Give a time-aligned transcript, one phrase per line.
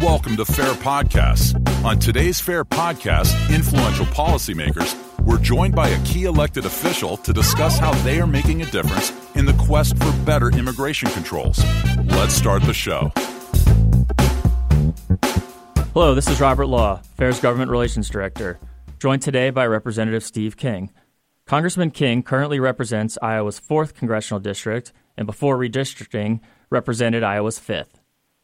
[0.00, 1.56] Welcome to Fair Podcasts.
[1.84, 7.78] On today's Fair Podcast, influential policymakers were joined by a key elected official to discuss
[7.78, 11.58] how they are making a difference in the quest for better immigration controls.
[12.04, 13.10] Let's start the show.
[15.94, 18.60] Hello, this is Robert Law, Fair's Government Relations Director,
[19.00, 20.92] joined today by Representative Steve King.
[21.44, 26.38] Congressman King currently represents Iowa's 4th Congressional District and before redistricting
[26.70, 27.97] represented Iowa's 5th.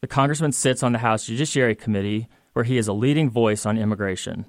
[0.05, 3.75] The congressman sits on the House Judiciary Committee, where he is a leading voice on
[3.75, 4.45] immigration.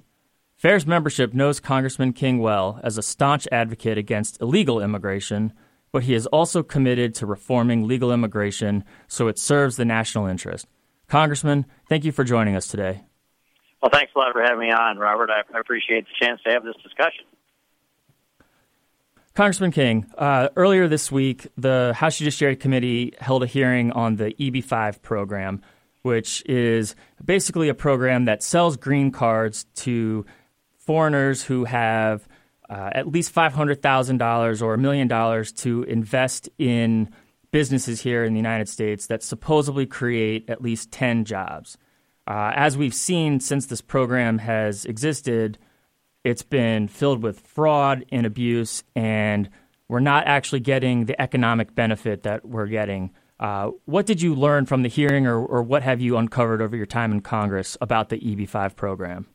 [0.55, 5.51] FAIR's membership knows Congressman King well as a staunch advocate against illegal immigration,
[5.91, 10.67] but he is also committed to reforming legal immigration so it serves the national interest.
[11.07, 13.05] Congressman, thank you for joining us today.
[13.81, 15.31] Well, thanks a lot for having me on, Robert.
[15.31, 17.25] I appreciate the chance to have this discussion.
[19.37, 24.33] Congressman King, uh, earlier this week, the House Judiciary Committee held a hearing on the
[24.33, 25.61] EB5 program,
[26.01, 30.25] which is basically a program that sells green cards to
[30.79, 32.27] foreigners who have
[32.67, 37.07] uh, at least $500,000 or a million dollars to invest in
[37.51, 41.77] businesses here in the United States that supposedly create at least 10 jobs.
[42.25, 45.59] Uh, as we've seen since this program has existed,
[46.27, 49.49] it's been filled with fraud and abuse, and
[49.87, 53.11] we're not actually getting the economic benefit that we're getting.
[53.39, 56.75] Uh, what did you learn from the hearing, or, or, what have you uncovered over
[56.75, 59.25] your time in Congress about the EB5 program?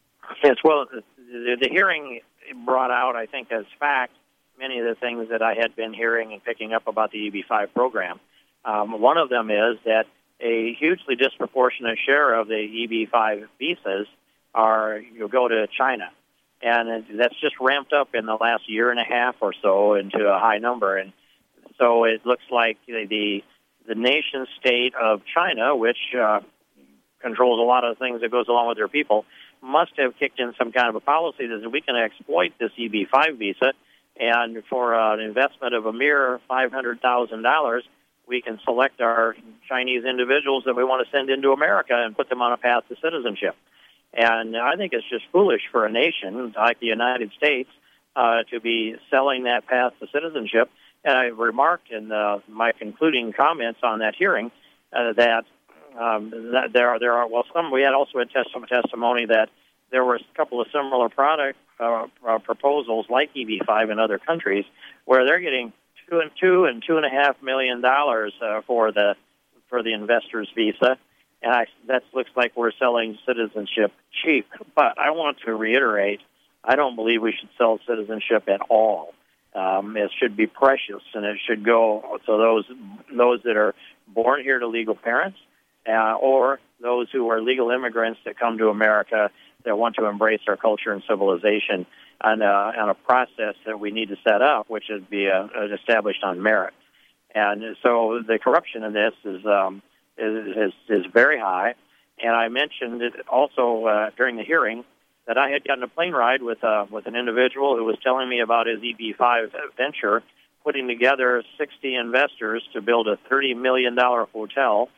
[0.44, 0.84] Yes, well,
[1.16, 2.20] the, the hearing
[2.66, 4.12] brought out, I think, as fact,
[4.58, 7.72] many of the things that I had been hearing and picking up about the EB5
[7.72, 8.20] program.
[8.66, 10.04] Um, one of them is that
[10.40, 14.08] a hugely disproportionate share of the EB5 visas
[14.54, 16.10] are you go to China
[16.62, 20.26] and that's just ramped up in the last year and a half or so into
[20.26, 20.96] a high number.
[20.96, 21.12] And
[21.78, 23.42] so it looks like the
[23.86, 26.40] the nation state of China, which uh,
[27.20, 29.24] controls a lot of things that goes along with their people,
[29.60, 33.38] must have kicked in some kind of a policy that we can exploit this EB5
[33.38, 33.72] visa,
[34.18, 37.84] and for uh, an investment of a mere five hundred thousand dollars,
[38.26, 39.34] we can select our
[39.68, 42.84] Chinese individuals that we want to send into America and put them on a path
[42.88, 43.56] to citizenship.
[44.14, 47.70] And I think it's just foolish for a nation like the United States
[48.14, 50.70] uh, to be selling that path to citizenship.
[51.04, 54.50] And I remarked in uh, my concluding comments on that hearing
[54.92, 55.44] uh, that,
[55.98, 59.48] um, that there are there are well some we had also had test- testimony that
[59.90, 64.64] there were a couple of similar product uh, uh, proposals like EB5 in other countries
[65.04, 65.72] where they're getting
[66.08, 69.16] two and two and two and a half million dollars uh, for the
[69.68, 70.98] for the investor's visa
[71.42, 73.92] and I, that looks like we're selling citizenship
[74.22, 74.46] cheap.
[74.74, 76.20] But I want to reiterate,
[76.64, 79.12] I don't believe we should sell citizenship at all.
[79.54, 82.64] Um, it should be precious, and it should go to those
[83.14, 83.74] those that are
[84.08, 85.38] born here to legal parents,
[85.86, 89.30] uh, or those who are legal immigrants that come to America
[89.64, 91.86] that want to embrace our culture and civilization
[92.20, 95.46] on a, on a process that we need to set up, which would be uh,
[95.74, 96.74] established on merit.
[97.34, 99.82] And so the corruption in this is um,
[100.22, 101.74] is, is, very high.
[102.22, 104.84] And I mentioned it also uh, during the hearing
[105.26, 108.28] that I had gotten a plane ride with uh, with an individual who was telling
[108.28, 110.22] me about his EB5 venture,
[110.64, 114.88] putting together 60 investors to build a 30 million dollar hotel.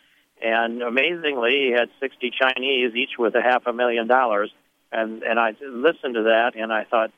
[0.42, 4.50] And amazingly, he had 60 Chinese, each with a half a million dollars.
[4.92, 7.10] And and I listened to that, and I thought,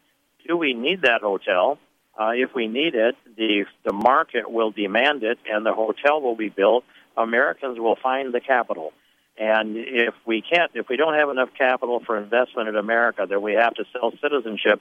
[0.47, 1.78] do we need that hotel?
[2.19, 6.37] Uh, if we need it, the the market will demand it, and the hotel will
[6.37, 6.84] be built
[7.16, 8.93] Americans will find the capital.
[9.38, 13.41] And if we can't, if we don't have enough capital for investment in America, that
[13.41, 14.81] we have to sell citizenship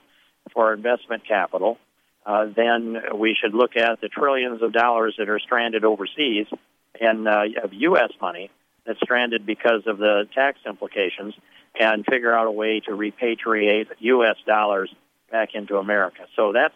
[0.53, 1.77] for investment capital,
[2.25, 6.47] uh, then we should look at the trillions of dollars that are stranded overseas
[6.99, 8.11] and uh, of U.S.
[8.21, 8.49] money
[8.85, 11.33] that's stranded because of the tax implications,
[11.79, 14.37] and figure out a way to repatriate U.S.
[14.45, 14.93] dollars
[15.31, 16.25] back into America.
[16.35, 16.73] So that's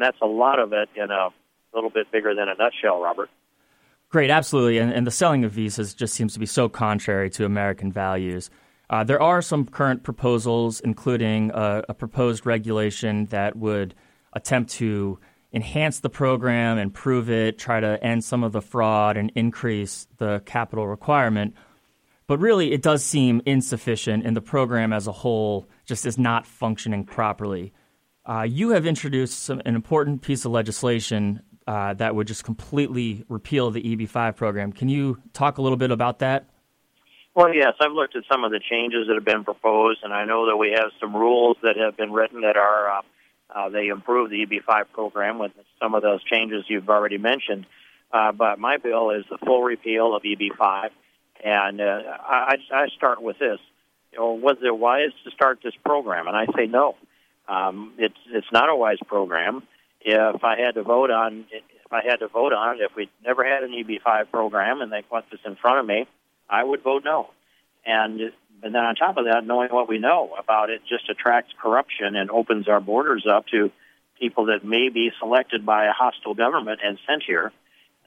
[0.00, 1.28] that's a lot of it in a
[1.74, 3.30] little bit bigger than a nutshell, Robert.
[4.16, 4.78] Great, absolutely.
[4.78, 8.48] And, and, the selling of visas just seems to be so contrary to American values.
[8.88, 13.94] Uh, there are some current proposals, including a, a, proposed regulation that would
[14.32, 15.18] attempt to
[15.52, 20.40] enhance the program, improve it, try to end some of the fraud, and increase the
[20.46, 21.54] capital requirement.
[22.26, 26.46] But really, it does seem insufficient, and the program as a whole just is not
[26.46, 27.74] functioning properly.
[28.24, 33.24] Uh, you have introduced some, an important piece of legislation uh, that would just completely
[33.28, 34.72] repeal the EB5 program.
[34.72, 36.46] Can you talk a little bit about that?
[37.34, 40.24] Well, yes, I've looked at some of the changes that have been proposed, and I
[40.24, 43.02] know that we have some rules that have been written that are uh,
[43.54, 47.66] uh, they improve the EB5 program with some of those changes you've already mentioned.
[48.12, 50.90] Uh, but my bill is the full repeal of EB5,
[51.44, 53.58] And uh, I, I start with this:
[54.12, 56.28] you know, was it wise to start this program?
[56.28, 56.96] And I say no.
[57.48, 59.62] Um, it's it's not a wise program.
[60.08, 63.08] If I had to vote on if I had to vote on it, if we
[63.24, 66.06] never had an EB5 program and they put this in front of me,
[66.48, 67.30] I would vote no.
[67.84, 68.20] And
[68.62, 72.16] and then on top of that, knowing what we know about it just attracts corruption
[72.16, 73.70] and opens our borders up to
[74.18, 77.52] people that may be selected by a hostile government and sent here.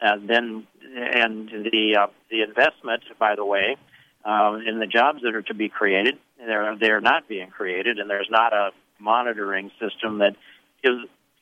[0.02, 3.75] And then and the uh, the investment, by the way,
[4.24, 8.10] uh, in the jobs that are to be created, they're they're not being created, and
[8.10, 10.36] there's not a monitoring system that
[10.81, 11.00] gives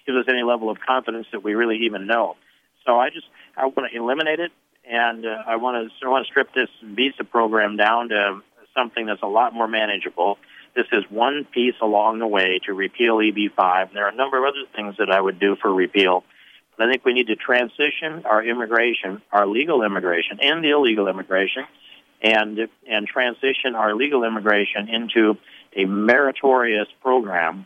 [0.07, 2.36] gives us any level of confidence that we really even know.
[2.86, 4.51] So I just I want to eliminate it,
[4.89, 8.42] and uh, I want to I want to strip this visa program down to
[8.74, 10.38] something that's a lot more manageable.
[10.75, 13.94] This is one piece along the way to repeal EB5.
[13.94, 16.24] There are a number of other things that I would do for repeal.
[16.80, 21.63] I think we need to transition our immigration, our legal immigration, and the illegal immigration,
[22.21, 25.38] and and transition our legal immigration into
[25.75, 27.65] a meritorious program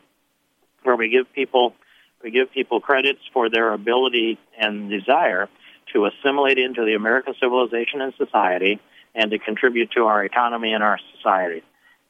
[0.84, 1.76] where we give people
[2.24, 5.50] we give people credits for their ability and desire
[5.94, 8.80] to assimilate into the American civilization and society
[9.14, 11.64] and to contribute to our economy and our society.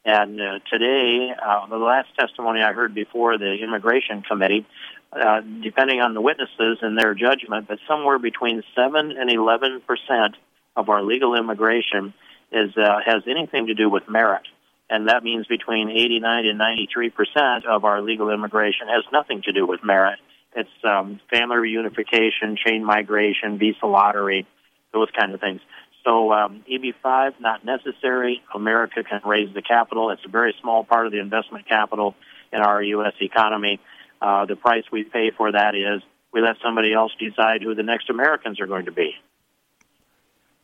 [0.03, 4.65] And uh, today, uh, the last testimony I heard before the Immigration Committee,
[5.13, 10.37] uh, depending on the witnesses and their judgment, but somewhere between 7 and 11 percent
[10.75, 12.13] of our legal immigration
[12.51, 14.43] is, uh, has anything to do with merit
[14.91, 19.53] and that means between 89 and 93 percent of our legal immigration has nothing to
[19.53, 20.19] do with merit.
[20.53, 24.45] It's um, family reunification, chain migration, visa lottery,
[24.93, 25.61] those kind of things.
[26.03, 28.41] So um, EB5 not necessary.
[28.53, 30.09] America can raise the capital.
[30.09, 32.15] It's a very small part of the investment capital
[32.51, 33.13] in our U.S.
[33.21, 33.79] economy.
[34.21, 36.01] Uh, the price we pay for that is
[36.33, 39.13] we let somebody else decide who the next Americans are going to be.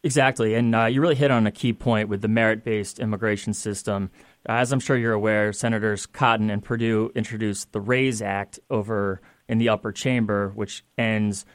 [0.04, 0.54] Exactly.
[0.54, 4.12] And uh, you really hit on a key point with the merit based immigration system.
[4.46, 9.58] As I'm sure you're aware, Senators Cotton and Perdue introduced the RAISE Act over in
[9.58, 11.46] the upper chamber, which ends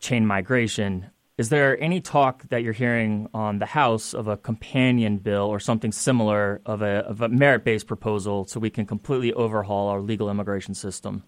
[0.00, 1.10] chain migration.
[1.36, 5.58] Is there any talk that you're hearing on the House of a companion bill or
[5.58, 10.00] something similar of a, of a merit based proposal so we can completely overhaul our
[10.00, 11.24] legal immigration system?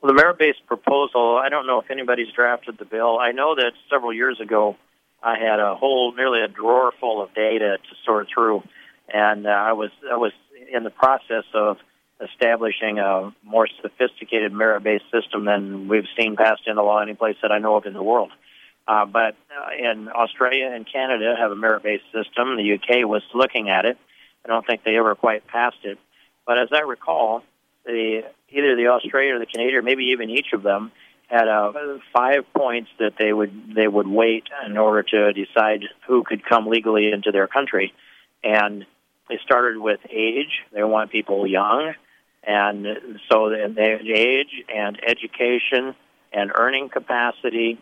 [0.00, 3.18] Well, the merit based proposal, I don't know if anybody's drafted the bill.
[3.18, 4.76] I know that several years ago,
[5.22, 8.62] I had a whole, nearly a drawer full of data to sort through,
[9.12, 10.32] and uh, I was I was
[10.72, 11.78] in the process of
[12.20, 17.50] establishing a more sophisticated merit-based system than we've seen passed into law any place that
[17.50, 18.30] I know of in the world.
[18.86, 22.56] Uh, but uh, in Australia and Canada have a merit-based system.
[22.56, 23.98] The UK was looking at it.
[24.44, 25.98] I don't think they ever quite passed it.
[26.46, 27.44] But as I recall,
[27.84, 30.92] the either the Australia or the Canadian, or maybe even each of them,
[31.30, 31.72] had uh,
[32.12, 36.66] five points that they would they would weight in order to decide who could come
[36.66, 37.92] legally into their country,
[38.42, 38.84] and
[39.28, 40.62] they started with age.
[40.72, 41.94] They want people young,
[42.42, 42.86] and
[43.30, 45.94] so they age and education
[46.32, 47.78] and earning capacity,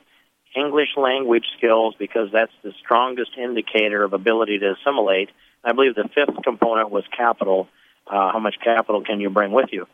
[0.54, 5.30] English language skills because that's the strongest indicator of ability to assimilate.
[5.64, 7.68] I believe the fifth component was capital.
[8.06, 9.86] Uh, how much capital can you bring with you?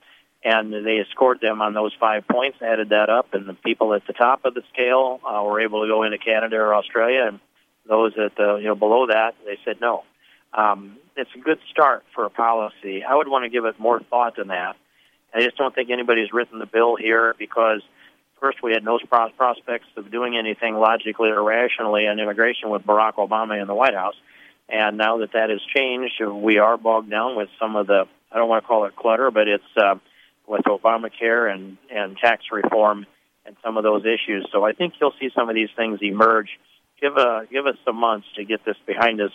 [0.44, 4.06] And they scored them on those five points, added that up, and the people at
[4.06, 7.40] the top of the scale uh, were able to go into Canada or Australia, and
[7.88, 10.04] those at the you know below that they said no.
[10.52, 13.02] Um, it's a good start for a policy.
[13.02, 14.76] I would want to give it more thought than that.
[15.34, 17.82] I just don't think anybody's written the bill here because
[18.40, 18.98] first we had no
[19.36, 23.94] prospects of doing anything logically or rationally on immigration with Barack Obama in the White
[23.94, 24.14] House.
[24.68, 28.38] And now that that has changed, we are bogged down with some of the I
[28.38, 29.94] don't want to call it clutter, but it's uh,
[30.46, 33.06] with Obamacare and, and tax reform
[33.46, 34.46] and some of those issues.
[34.52, 36.48] So I think you'll see some of these things emerge.
[37.00, 39.32] Give a give us some months to get this behind us,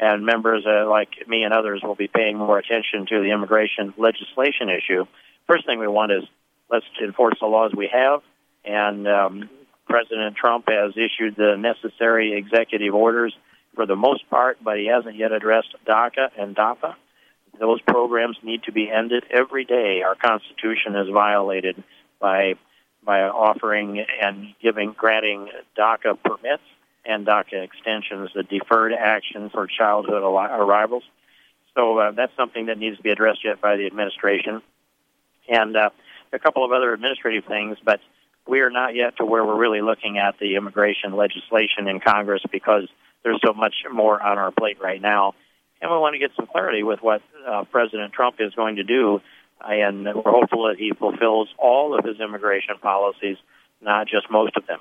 [0.00, 3.92] and members uh, like me and others will be paying more attention to the immigration
[3.98, 5.04] legislation issue.
[5.46, 6.22] First thing we want is
[6.70, 8.22] let's enforce the laws we have,
[8.64, 9.50] and um,
[9.86, 13.34] President Trump has issued the necessary executive orders
[13.74, 16.94] for the most part, but he hasn't yet addressed DACA and DAPA.
[17.60, 20.00] Those programs need to be ended every day.
[20.02, 21.82] Our Constitution is violated
[22.18, 22.54] by
[23.04, 26.62] by offering and giving granting DACA permits
[27.04, 31.02] and DACA extensions, the deferred action for childhood arrivals.
[31.74, 34.62] So uh, that's something that needs to be addressed yet by the administration,
[35.48, 35.90] and uh,
[36.32, 37.76] a couple of other administrative things.
[37.84, 38.00] But
[38.46, 42.42] we are not yet to where we're really looking at the immigration legislation in Congress
[42.50, 42.88] because
[43.22, 45.34] there's so much more on our plate right now
[45.80, 48.84] and we want to get some clarity with what uh, President Trump is going to
[48.84, 49.20] do.
[49.62, 53.36] And we're hopeful that he fulfills all of his immigration policies,
[53.82, 54.80] not just most of them.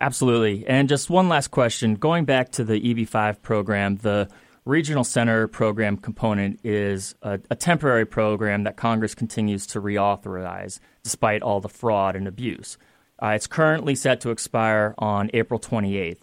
[0.00, 0.66] Absolutely.
[0.66, 1.94] And just one last question.
[1.94, 4.28] Going back to the EB5 program, the
[4.64, 11.42] Regional Center program component is a, a, temporary program that Congress continues to reauthorize despite
[11.42, 12.76] all the fraud and abuse.
[13.22, 16.20] Uh, it's currently set to expire on April 28th.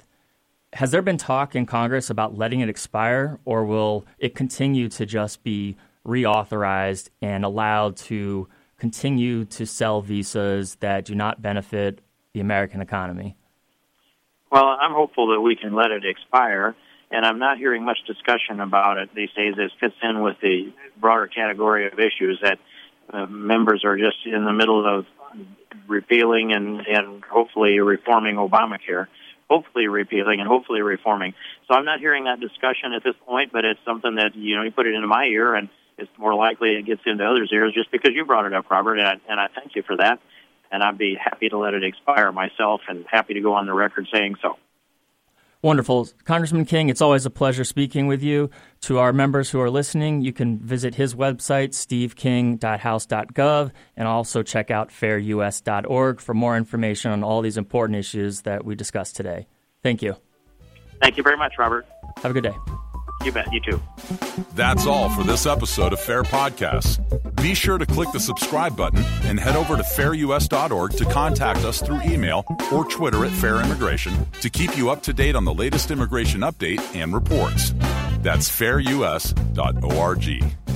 [0.78, 5.08] Has there been talk in Congress about letting it expire, or will it continue to
[5.08, 12.02] just be reauthorized and allowed to continue to sell visas that do not benefit
[12.34, 13.36] the American economy?
[14.52, 16.76] Well, I'm hopeful that we can let it expire
[17.10, 19.56] and I'm not hearing much discussion about it these days.
[19.58, 22.60] It fits in with the broader category of issues that
[23.12, 25.08] uh, members are just in the middle of
[25.88, 29.08] repealing and, and hopefully reforming Obamacare.
[29.50, 31.34] Hopefully repealing and hopefully reforming.
[31.68, 34.64] So I'm not hearing that discussion at this point, but it's something that you know
[34.64, 37.74] you put it into my ear, and it's more likely it gets into others' ears
[37.74, 40.20] just because you brought it up, Robert, and I, and I thank you for that.
[40.70, 43.74] And I'd be happy to let it expire myself, and happy to go on the
[43.74, 44.58] record saying so.
[45.64, 46.10] Wonderful.
[46.24, 48.50] Congressman King, it's always a pleasure speaking with you.
[48.82, 54.70] To our members who are listening, you can visit his website, steveking.house.gov, and also check
[54.70, 59.48] out fairus.org for more information on all these important issues that we discussed today.
[59.82, 60.16] Thank you.
[61.02, 61.88] Thank you very much, Robert.
[62.18, 62.56] Have a good day.
[63.28, 63.52] You bet.
[63.52, 63.82] You too.
[64.56, 66.98] That's all for this episode of Fair Podcasts.
[67.42, 71.82] Be sure to click the subscribe button and head over to fairus.org to contact us
[71.82, 75.54] through email or Twitter at Fair Immigration to keep you up to date on the
[75.54, 77.74] latest immigration update and reports.
[78.22, 80.67] That's fairus.org.